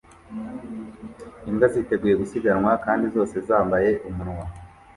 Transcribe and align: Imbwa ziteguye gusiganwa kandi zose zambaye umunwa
Imbwa 1.49 1.67
ziteguye 1.73 2.13
gusiganwa 2.21 2.71
kandi 2.85 3.05
zose 3.15 3.35
zambaye 3.47 3.91
umunwa 4.07 4.45